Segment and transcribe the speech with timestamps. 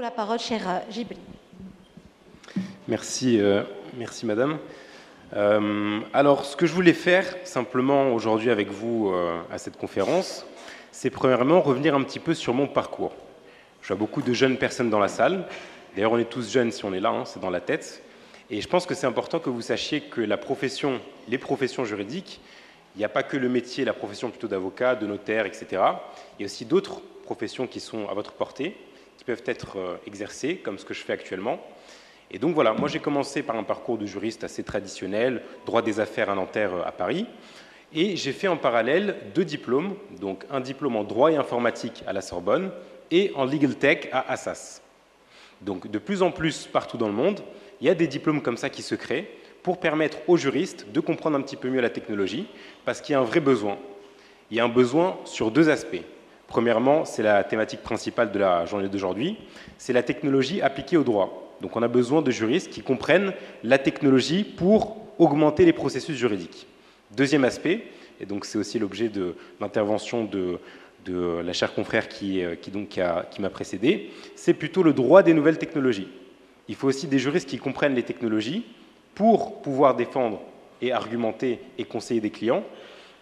[0.00, 1.18] la parole, cher euh, Gibri.
[2.88, 3.62] Merci, euh,
[3.98, 4.58] merci madame.
[5.36, 9.12] Euh, alors, ce que je voulais faire simplement aujourd'hui avec vous
[9.52, 10.46] à cette conférence,
[10.90, 13.14] c'est premièrement revenir un petit peu sur mon parcours.
[13.82, 15.44] Je vois beaucoup de jeunes personnes dans la salle.
[15.94, 18.02] D'ailleurs, on est tous jeunes si on est là, hein, c'est dans la tête.
[18.48, 22.40] Et je pense que c'est important que vous sachiez que la profession, les professions juridiques,
[22.96, 25.66] il n'y a pas que le métier, la profession plutôt d'avocat, de notaire, etc.
[26.38, 28.76] Il y a aussi d'autres professions qui sont à votre portée,
[29.20, 31.60] qui peuvent être euh, exercées, comme ce que je fais actuellement.
[32.30, 36.00] Et donc voilà, moi j'ai commencé par un parcours de juriste assez traditionnel, droit des
[36.00, 37.26] affaires à Nanterre euh, à Paris,
[37.92, 42.14] et j'ai fait en parallèle deux diplômes, donc un diplôme en droit et informatique à
[42.14, 42.70] la Sorbonne
[43.10, 44.80] et en legal tech à Assas.
[45.60, 47.42] Donc de plus en plus partout dans le monde,
[47.82, 49.28] il y a des diplômes comme ça qui se créent
[49.62, 52.46] pour permettre aux juristes de comprendre un petit peu mieux la technologie,
[52.86, 53.76] parce qu'il y a un vrai besoin.
[54.50, 56.06] Il y a un besoin sur deux aspects.
[56.50, 59.36] Premièrement, c'est la thématique principale de la journée d'aujourd'hui,
[59.78, 61.54] c'est la technologie appliquée au droit.
[61.60, 66.66] Donc on a besoin de juristes qui comprennent la technologie pour augmenter les processus juridiques.
[67.16, 67.84] Deuxième aspect,
[68.20, 70.58] et donc c'est aussi l'objet de l'intervention de,
[71.06, 76.08] la chère confrère qui, euh, qui, m'a précédé, c'est plutôt le droit des nouvelles technologies.
[76.66, 78.64] Il faut aussi des juristes qui comprennent les technologies
[79.14, 80.40] pour pouvoir défendre
[80.82, 82.64] et argumenter et conseiller des clients,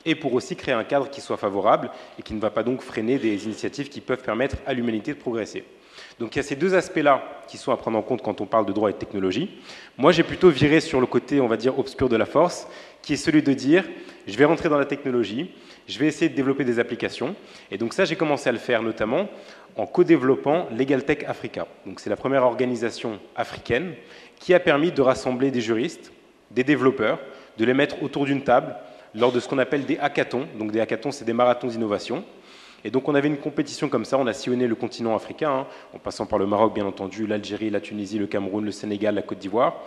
[0.05, 2.83] et pour aussi créer un cadre qui soit favorable et qui ne va pas donc
[2.83, 5.65] freiner des initiatives qui peuvent permettre à l'humanité de progresser.
[6.19, 8.47] Donc il y a ces deux aspects-là qui sont à prendre en compte quand on
[8.47, 9.61] parle de droit et de technologie.
[9.97, 12.67] Moi, j'ai plutôt viré sur le côté, on va dire, obscur de la force,
[13.03, 13.85] qui est celui de dire,
[14.27, 15.51] je vais rentrer dans la technologie,
[15.87, 17.35] je vais essayer de développer des applications.
[17.71, 19.29] Et donc ça, j'ai commencé à le faire notamment
[19.77, 21.67] en co-développant LegalTech Africa.
[21.87, 23.95] Donc c'est la première organisation africaine
[24.41, 26.13] qui a permis de rassembler des juristes,
[26.51, 27.21] des développeurs,
[27.57, 28.75] de les mettre autour d'une table
[29.15, 30.47] lors de ce qu'on appelle des hackathons.
[30.59, 32.25] Donc des hackathons, c'est des marathons d'innovation.
[32.85, 35.67] Et donc on avait une compétition comme ça, on a sillonné le continent africain, hein,
[35.95, 39.23] en passant par le Maroc bien entendu, l'Algérie, la Tunisie, le Cameroun, le Sénégal, la
[39.23, 39.83] Côte d'Ivoire.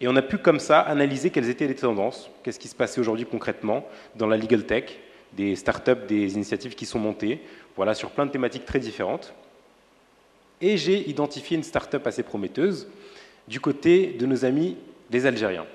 [0.00, 3.00] Et on a pu comme ça analyser quelles étaient les tendances, qu'est-ce qui se passait
[3.00, 3.84] aujourd'hui concrètement
[4.14, 4.98] dans la legal tech,
[5.32, 7.40] des startups, des initiatives qui sont montées,
[7.74, 9.34] voilà, sur plein de thématiques très différentes.
[10.60, 12.88] Et j'ai identifié une startup assez prometteuse
[13.48, 14.76] du côté de nos amis
[15.10, 15.66] les Algériens.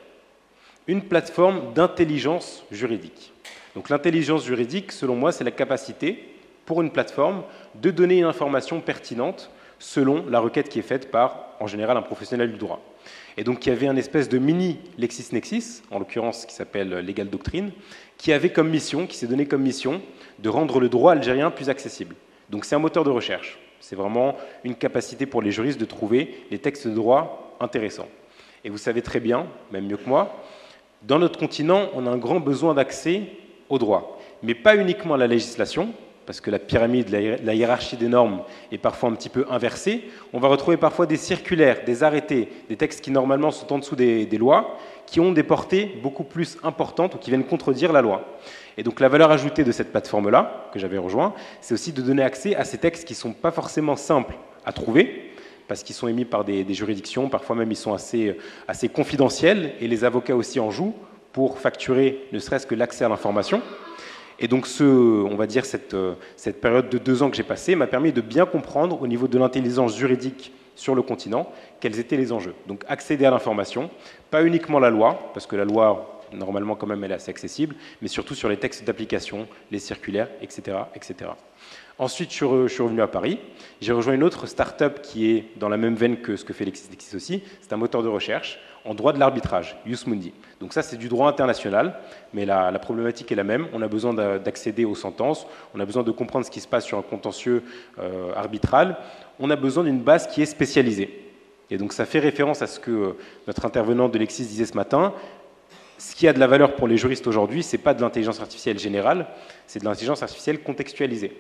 [0.88, 3.32] Une plateforme d'intelligence juridique.
[3.76, 6.28] Donc l'intelligence juridique, selon moi, c'est la capacité
[6.66, 7.44] pour une plateforme
[7.76, 12.02] de donner une information pertinente selon la requête qui est faite par, en général, un
[12.02, 12.82] professionnel du droit.
[13.38, 17.30] Et donc il y avait un espèce de mini LexisNexis, en l'occurrence qui s'appelle Legal
[17.30, 17.72] Doctrine,
[18.18, 20.02] qui avait comme mission, qui s'est donné comme mission,
[20.40, 22.16] de rendre le droit algérien plus accessible.
[22.50, 23.60] Donc c'est un moteur de recherche.
[23.80, 28.08] C'est vraiment une capacité pour les juristes de trouver les textes de droit intéressant.
[28.64, 30.44] Et vous savez très bien, même mieux que moi,
[31.04, 33.24] dans notre continent, on a un grand besoin d'accès
[33.70, 35.90] au droit, mais pas uniquement à la législation,
[36.26, 38.42] parce que la pyramide, la hiérarchie des normes
[38.72, 40.04] est parfois un petit peu inversée.
[40.34, 43.96] On va retrouver parfois des circulaires, des arrêtés, des textes qui normalement sont en dessous
[43.96, 48.02] des, des lois, qui ont des portées beaucoup plus importantes ou qui viennent contredire la
[48.02, 48.24] loi.
[48.78, 52.24] Et donc la valeur ajoutée de cette plateforme-là, que j'avais rejoint, c'est aussi de donner
[52.24, 55.31] accès à ces textes qui ne sont pas forcément simples à trouver,
[55.72, 58.36] parce qu'ils sont émis par des, juridictions, parfois même ils sont assez,
[58.68, 60.94] assez confidentiels, et les avocats aussi en jouent
[61.32, 63.62] pour facturer ne serait-ce que l'accès à l'information.
[64.38, 65.96] Et donc, ce, on va dire, cette,
[66.36, 69.30] cette période de deux ans que j'ai passée m'a permis de bien comprendre au niveau
[69.30, 71.50] de l'intelligence juridique sur le continent
[71.80, 72.54] quels étaient les enjeux.
[72.68, 73.90] Donc, accéder à l'information,
[74.30, 77.78] pas uniquement la loi, parce que la loi, normalement, quand même, elle est assez accessible,
[78.02, 81.30] mais surtout sur les textes d'application, les circulaires, etc., etc.
[82.02, 83.38] Ensuite, je suis revenu à Paris.
[83.80, 86.66] J'ai rejoint une autre start-up qui est dans la même veine que ce que fait
[86.66, 87.44] LexisNexis aussi.
[87.62, 90.34] C'est un moteur de recherche en droit de l'arbitrage, Mundi.
[90.60, 92.00] Donc ça, c'est du droit international,
[92.34, 93.68] mais la, problématique est la même.
[93.72, 95.46] On a besoin d'accéder aux sentences,
[95.76, 97.62] on a besoin de comprendre ce qui se passe sur un contentieux
[98.00, 98.98] euh, arbitral.
[99.40, 101.30] On a besoin d'une base qui est spécialisée.
[101.70, 104.74] Et donc ça fait référence à ce que euh, notre intervenant de Lexis disait ce
[104.74, 105.14] matin.
[106.00, 108.40] Ce qui a de la valeur pour les juristes aujourd'hui, ce n'est pas de l'intelligence
[108.40, 109.28] artificielle générale,
[109.68, 111.32] c'est de l'intelligence artificielle contextualisée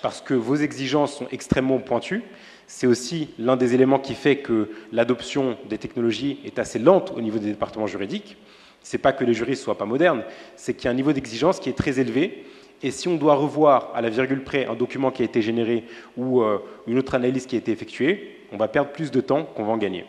[0.00, 2.22] parce que vos exigences sont extrêmement pointues.
[2.66, 7.20] C'est aussi l'un des éléments qui fait que l'adoption des technologies est assez lente au
[7.20, 8.36] niveau des départements juridiques.
[8.82, 10.24] Ce n'est pas que les juristes ne soient pas modernes,
[10.56, 12.46] c'est qu'il y a un niveau d'exigence qui est très élevé.
[12.82, 15.84] Et si on doit revoir à la virgule près un document qui a été généré
[16.16, 16.58] ou euh,
[16.88, 19.72] une autre analyse qui a été effectuée, on va perdre plus de temps qu'on va
[19.72, 20.04] en gagner.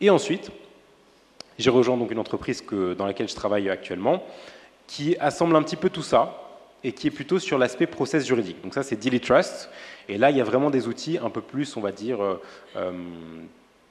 [0.00, 0.50] Et ensuite,
[1.58, 2.64] j'ai rejoint donc une entreprise
[2.96, 4.22] dans laquelle je travaille actuellement,
[4.86, 6.49] qui assemble un petit peu tout ça,
[6.82, 8.62] et qui est plutôt sur l'aspect process juridique.
[8.62, 9.70] Donc ça, c'est Daily Trust.
[10.08, 12.40] Et là, il y a vraiment des outils un peu plus, on va dire, euh,
[12.76, 12.92] euh,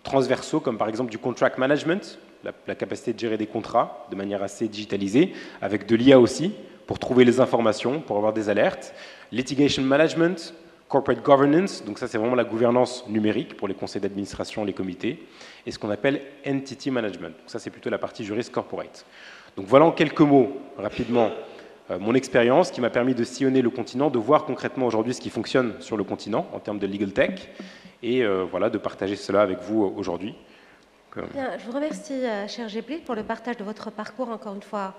[0.04, 4.42] transversaux, comme par exemple du contract management, la, capacité de gérer des contrats de manière
[4.42, 6.54] assez digitalisée, avec de l'IA aussi,
[6.88, 8.94] pour trouver les informations, pour avoir des alertes.
[9.32, 10.54] Litigation management,
[10.88, 15.24] corporate governance, donc ça c'est vraiment la gouvernance numérique pour les conseils d'administration, les comités,
[15.66, 17.38] et ce qu'on appelle entity management.
[17.38, 19.06] Donc ça c'est plutôt la partie juriste corporate.
[19.56, 21.30] Donc voilà en quelques mots, rapidement,
[21.98, 25.30] mon expérience qui m'a permis de sillonner le continent, de voir concrètement aujourd'hui ce qui
[25.30, 27.50] fonctionne sur le continent en termes de legal tech,
[28.04, 30.36] et euh, voilà, de partager cela avec vous euh, aujourd'hui.
[31.16, 34.94] je vous remercie, cher Géblé, pour le partage de votre parcours, encore une fois,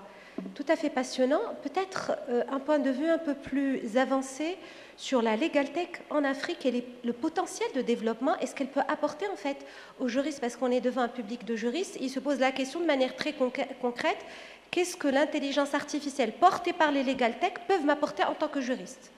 [0.55, 1.41] tout à fait passionnant.
[1.63, 2.13] Peut-être
[2.49, 4.57] un point de vue un peu plus avancé
[4.97, 8.81] sur la legal tech en Afrique et le potentiel de développement est ce qu'elle peut
[8.87, 9.57] apporter en fait
[9.99, 12.79] aux juristes, parce qu'on est devant un public de juristes, il se pose la question
[12.79, 14.19] de manière très concrète,
[14.69, 19.11] qu'est-ce que l'intelligence artificielle portée par les legal tech peuvent m'apporter en tant que juriste?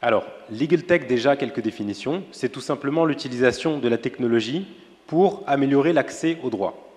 [0.00, 4.66] Alors, legal tech, déjà quelques définitions, c'est tout simplement l'utilisation de la technologie
[5.06, 6.89] pour améliorer l'accès au droit.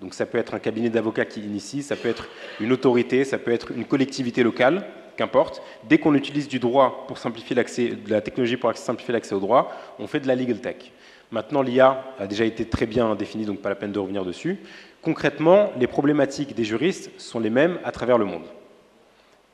[0.00, 2.28] Donc ça peut être un cabinet d'avocats qui initie, ça peut être
[2.60, 4.86] une autorité, ça peut être une collectivité locale
[5.16, 9.34] qu'importe, dès qu'on utilise du droit pour simplifier l'accès, de la technologie pour simplifier l'accès
[9.34, 10.92] au droit, on fait de la legal tech.
[11.30, 14.58] Maintenant, l'IA a déjà été très bien définie, donc pas la peine de revenir dessus.
[15.02, 18.44] Concrètement, les problématiques des juristes sont les mêmes à travers le monde.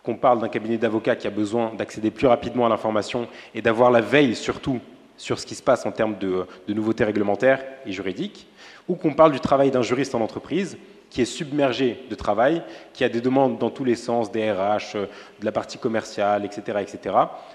[0.05, 3.91] Qu'on parle d'un cabinet d'avocats qui a besoin d'accéder plus rapidement à l'information et d'avoir
[3.91, 4.79] la veille surtout
[5.17, 8.47] sur ce qui se passe en termes de, de nouveautés réglementaires et juridiques,
[8.89, 10.77] ou qu'on parle du travail d'un juriste en entreprise
[11.11, 14.97] qui est submergé de travail, qui a des demandes dans tous les sens, des RH,
[14.97, 15.07] euh,
[15.39, 17.15] de la partie commerciale, etc., etc.,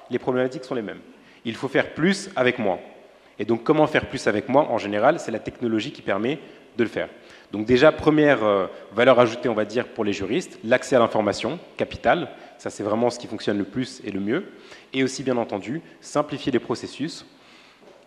[0.09, 1.01] les problématiques sont les mêmes.
[1.43, 2.79] Il faut faire plus avec moins.
[3.37, 6.39] Et donc, comment faire plus avec moins En général, c'est la technologie qui permet
[6.77, 7.09] de le faire.
[7.51, 11.59] Donc déjà, première euh, valeur ajoutée, on va dire, pour les juristes, l'accès à l'information,
[11.75, 12.29] capital.
[12.57, 14.45] Ça, c'est vraiment ce qui fonctionne le plus et le mieux.
[14.93, 17.25] Et aussi, bien entendu, simplifier les processus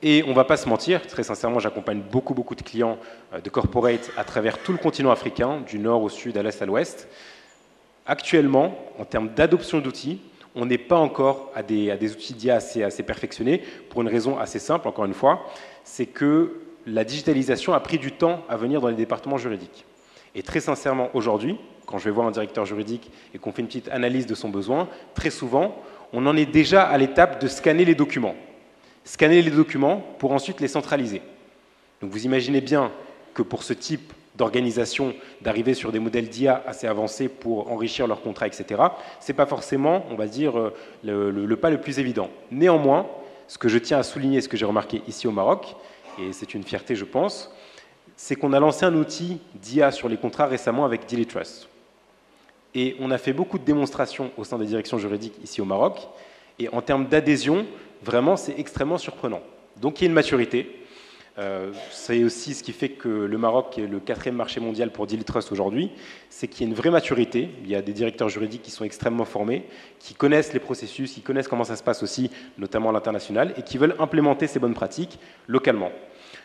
[0.03, 2.99] et on ne va pas se mentir, très sincèrement, j'accompagne beaucoup, beaucoup de clients
[3.33, 6.61] euh, de corporate à travers tout le continent africain, du nord au sud, à l'est
[6.61, 7.09] à l'ouest.
[8.07, 10.21] Actuellement, en termes d'adoption d'outils,
[10.57, 14.59] on n'est pas encore à des, outils d'IA assez, assez perfectionnés, pour une raison assez
[14.59, 15.47] simple, encore une fois,
[15.85, 19.85] c'est que la digitalisation a pris du temps à venir dans les départements juridiques.
[20.35, 21.57] Et très sincèrement, aujourd'hui,
[21.87, 24.49] quand je vais voir un directeur juridique et qu'on fait une petite analyse de son
[24.49, 25.77] besoin, très souvent,
[26.13, 28.35] on en est déjà à l'étape de scanner les documents
[29.05, 31.23] scanner les documents pour ensuite les centraliser.
[32.01, 32.91] Donc vous imaginez bien
[33.35, 38.23] que pour ce type d'organisation, d'arriver sur des modèles d'IA assez avancés pour enrichir leurs
[38.23, 38.83] contrats, etc.,
[39.21, 40.73] ce n'est pas forcément, on va dire, euh,
[41.05, 42.31] le, pas le plus évident.
[42.51, 43.07] Néanmoins,
[43.47, 45.77] ce que je tiens à souligner, ce que j'ai remarqué ici au Maroc,
[46.19, 47.55] et c'est une fierté, je pense,
[48.17, 51.69] c'est qu'on a lancé un outil d'IA sur les contrats récemment avec Daily Trust.
[52.75, 56.09] Et on a fait beaucoup de démonstrations au sein des directions juridiques ici au Maroc.
[56.59, 57.67] Et en termes d'adhésion,
[58.03, 59.43] vraiment, c'est extrêmement surprenant.
[59.81, 60.83] Donc il y a une maturité.
[61.39, 65.07] Euh, c'est aussi ce qui fait que le Maroc est le quatrième marché mondial pour
[65.07, 65.91] Daily Trust aujourd'hui,
[66.29, 67.49] c'est qu'il y a une vraie maturité.
[67.63, 69.65] Il y a des directeurs juridiques qui sont extrêmement formés,
[69.99, 73.63] qui connaissent les processus, qui connaissent comment ça se passe aussi, notamment à l'international, et
[73.63, 75.91] qui veulent implémenter ces bonnes pratiques localement.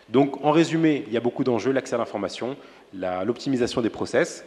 [0.10, 2.56] Donc, en résumé, il y a beaucoup d'enjeux l'accès à l'information,
[2.94, 4.46] l'optimisation des process.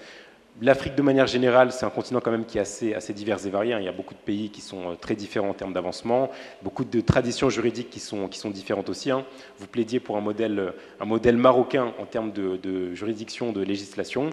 [0.63, 3.73] L'Afrique, de manière générale, c'est un continent quand même qui est assez, divers et varié.
[3.73, 3.79] Hein.
[3.81, 6.29] Il y a beaucoup de pays qui sont euh, très différents en termes d'avancement,
[6.63, 9.11] beaucoup de traditions juridiques qui sont, différentes aussi.
[9.11, 9.25] Hein.
[9.59, 14.31] Vous plaidiez pour un modèle, un modèle marocain en termes de, juridiction, de législation.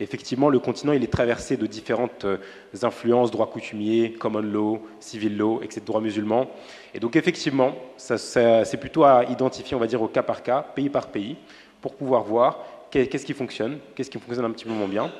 [0.00, 2.36] Effectivement, le continent, il est traversé de différentes euh,
[2.82, 6.50] influences, droit coutumier, common law, civil law, etc., droit musulman.
[6.92, 10.90] Et donc, effectivement, c'est plutôt à identifier, on va dire, au cas par cas, pays
[10.90, 11.36] par pays,
[11.80, 12.58] pour pouvoir voir
[12.90, 15.10] qu'est-ce qui fonctionne, qu'est-ce qui fonctionne un petit peu moins bien.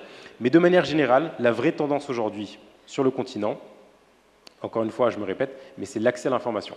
[0.41, 3.61] Mais de manière générale, la vraie tendance aujourd'hui sur le continent,
[4.63, 6.77] encore une fois, je me répète, mais c'est l'accès à l'information.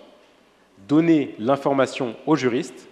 [0.87, 2.87] Donner l'information aux juristes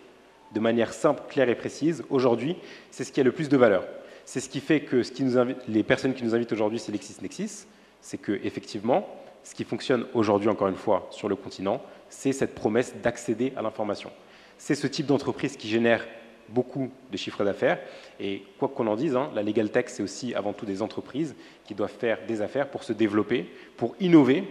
[0.53, 2.57] de manière simple, claire et précise, aujourd'hui,
[2.89, 3.85] c'est ce qui a le plus de valeur.
[4.25, 5.33] C'est ce qui fait que ce qui nous
[5.67, 7.67] les personnes qui nous invitent aujourd'hui, c'est LexisNexis,
[8.01, 9.07] c'est que effectivement,
[9.43, 13.61] ce qui fonctionne aujourd'hui, encore une fois, sur le continent, c'est cette promesse d'accéder à
[13.61, 14.11] l'information.
[14.57, 16.05] C'est ce type d'entreprise qui génère
[16.53, 17.79] beaucoup de chiffres d'affaires.
[18.19, 21.35] Et quoi qu'on en dise, hein, la Legal Tech, c'est aussi avant tout des entreprises
[21.65, 24.43] qui doivent faire des affaires pour se développer, pour innover.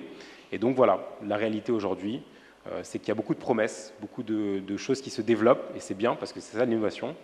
[0.53, 2.23] Et donc voilà, la réalité aujourd'hui,
[2.69, 5.81] euh, c'est qu'il y a beaucoup de promesses, beaucoup de, choses qui se développent, et
[5.81, 7.15] c'est bien parce que c'est ça l'innovation.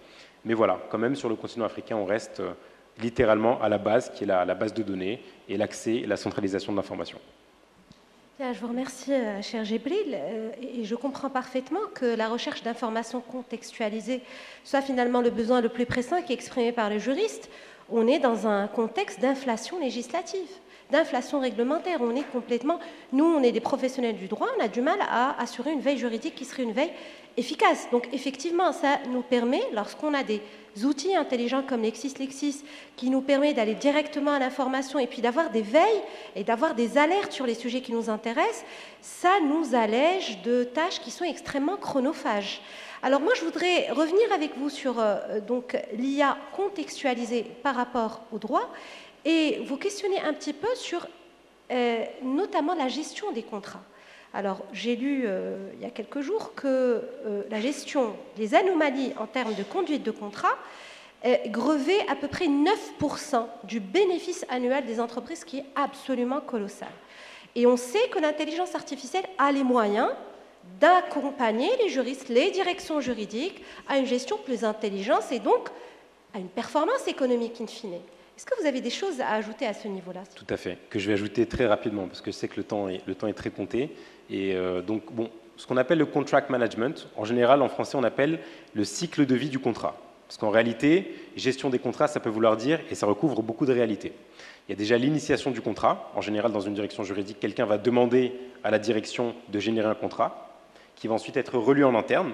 [0.45, 2.52] Mais voilà, quand même sur le continent africain, on reste euh,
[3.00, 6.16] littéralement à la base, qui est la, la base de données et l'accès et la
[6.16, 7.18] centralisation de l'information
[8.38, 10.14] je vous remercie, euh, cher Gébril.
[10.14, 14.21] Euh, et je comprends parfaitement que la recherche d'informations contextualisées
[14.64, 17.49] soit finalement le besoin le plus pressant qui est exprimé par les juristes.
[17.88, 20.49] On est dans un contexte d'inflation législative
[20.90, 21.99] d'inflation réglementaire.
[22.00, 22.78] On est complètement,
[23.12, 25.99] nous, on est des professionnels du droit, on a du mal à assurer une veille
[25.99, 26.93] juridique qui serait une veille
[27.37, 27.88] efficace.
[27.90, 30.40] Donc effectivement, ça nous permet, lorsqu'on a des
[30.85, 32.64] outils intelligents comme LexisLexis,
[32.97, 36.02] qui nous permet d'aller directement à l'information et puis d'avoir des veilles
[36.35, 38.64] et d'avoir des alertes sur les sujets qui nous intéressent,
[39.00, 42.62] ça nous allège de tâches qui sont extrêmement chronophages.
[43.02, 45.19] Alors moi, je voudrais revenir avec vous sur euh,
[45.93, 48.73] l'IA contextualisée par rapport au droit
[49.26, 51.06] et vous questionner un petit peu sur
[51.73, 53.83] euh, notamment la gestion des contrats.
[54.33, 59.12] Alors, j'ai lu euh, il y a quelques jours que euh, la gestion des anomalies
[59.18, 60.56] en termes de conduite de contrat
[61.49, 66.90] grevait à peu près 9% du bénéfice annuel des entreprises, qui est absolument colossal.
[67.56, 70.11] Et on sait que l'intelligence artificielle a les moyens
[70.78, 75.68] d'accompagner les juristes, les directions juridiques à une gestion plus intelligente et donc
[76.33, 77.99] à une performance économique in fine.
[78.37, 80.99] Est-ce que vous avez des choses à ajouter à ce niveau-là Tout à fait, que
[80.99, 83.90] je vais ajouter très rapidement, parce que je sais que le temps est, très compté.
[84.28, 88.05] Et euh, donc, bon, ce qu'on appelle le contract management, en général, en français, on
[88.05, 88.40] appelle
[88.75, 89.97] le cycle de vie du contrat.
[90.28, 93.73] Parce qu'en réalité, gestion des contrats, ça peut vouloir dire, et ça recouvre beaucoup de
[93.73, 94.12] réalités.
[94.69, 96.12] Il y a déjà l'initiation du contrat.
[96.14, 99.95] En général, dans une direction juridique, quelqu'un va demander à la direction de générer un
[99.95, 100.52] contrat,
[100.95, 102.33] qui va ensuite être relu en interne.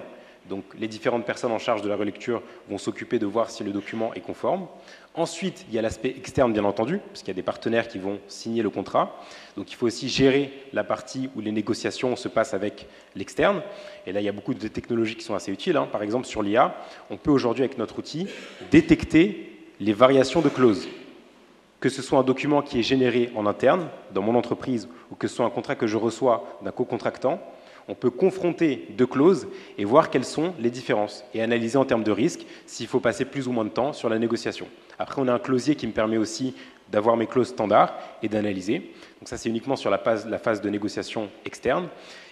[0.49, 3.71] Donc les différentes personnes en charge de la relecture vont s'occuper de voir si le
[3.71, 4.67] document est conforme.
[5.15, 7.99] Ensuite, il y a l'aspect externe, bien entendu, parce qu'il y a des partenaires qui
[7.99, 9.15] vont signer le contrat.
[9.55, 13.61] Donc il faut aussi gérer la partie où les négociations se passent avec l'externe.
[14.07, 15.77] Et là, il y a beaucoup de technologies qui sont assez utiles.
[15.77, 15.87] Hein.
[15.91, 16.75] Par exemple, sur l'IA,
[17.09, 18.27] on peut aujourd'hui, avec notre outil,
[18.71, 20.87] détecter les variations de clauses.
[21.79, 25.27] Que ce soit un document qui est généré en interne, dans mon entreprise, ou que
[25.27, 27.39] ce soit un contrat que je reçois d'un co-contractant,
[27.87, 29.47] on peut confronter deux clauses
[29.77, 33.25] et voir quelles sont les différences et analyser en termes de risque s'il faut passer
[33.25, 34.67] plus ou moins de temps sur la négociation.
[34.99, 36.53] Après, on a un closier qui me permet aussi
[36.93, 38.79] d'avoir mes clauses standards et d'analyser.
[39.19, 41.89] Donc ça, c'est uniquement sur la phase, de négociation externe.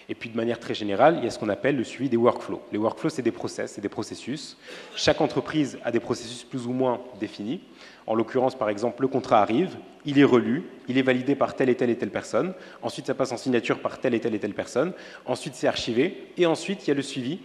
[0.08, 2.16] Et puis de manière très générale, il y a ce qu'on appelle le suivi des
[2.16, 2.62] workflows.
[2.72, 4.56] Les workflows, c'est des process, c'est des processus.
[4.94, 7.60] Chaque entreprise a des processus plus ou moins définis.
[8.06, 11.68] En l'occurrence, par exemple, le contrat arrive, il est relu, il est validé par telle
[11.68, 12.54] et telle et telle personne.
[12.82, 14.92] Ensuite, ça passe en signature par telle et telle et telle personne.
[15.26, 16.28] Ensuite, c'est archivé.
[16.36, 17.40] Et ensuite, il y a le suivi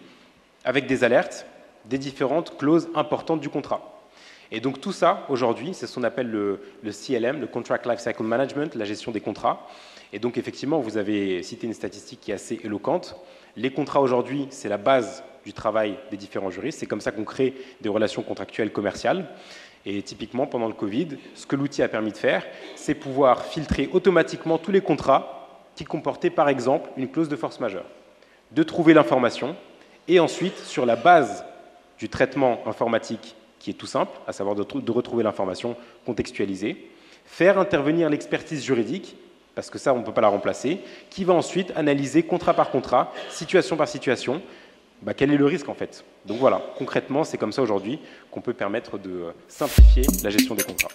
[0.63, 1.45] avec des alertes
[1.85, 3.96] des différentes clauses importantes du contrat.
[4.51, 8.75] Et donc tout ça, aujourd'hui, c'est ce qu'on appelle le, CLM, le Contract Lifecycle Management,
[8.75, 9.67] la gestion des contrats.
[10.13, 13.15] Et donc effectivement, vous avez cité une statistique qui est assez éloquente.
[13.55, 16.79] Les contrats aujourd'hui, c'est la base du travail des différents juristes.
[16.79, 19.27] C'est comme ça qu'on crée des relations contractuelles commerciales.
[19.85, 23.89] Et typiquement, pendant le Covid, ce que l'outil a permis de faire, c'est pouvoir filtrer
[23.93, 27.85] automatiquement tous les contrats qui comportaient par exemple une clause de force majeure,
[28.51, 29.55] de trouver l'information
[30.07, 31.43] et ensuite, sur la base
[31.99, 36.89] du traitement informatique qui est tout simple, à savoir de, retrouver l'information contextualisée,
[37.25, 39.15] faire intervenir l'expertise juridique
[39.55, 42.69] parce que ça, on ne peut pas la remplacer, qui va ensuite analyser contrat par
[42.69, 44.39] contrat, situation par situation,
[45.01, 46.05] bah, quel est le risque en fait.
[46.27, 47.99] Donc voilà, concrètement, c'est comme ça aujourd'hui
[48.29, 50.89] qu'on peut permettre de simplifier la gestion des contrats.